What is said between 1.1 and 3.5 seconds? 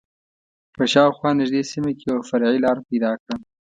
خوا نږدې سیمه کې یوه فرعي لاره پیدا کړم.